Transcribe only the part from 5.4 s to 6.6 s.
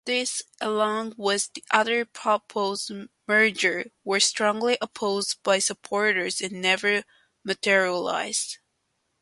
by supporters and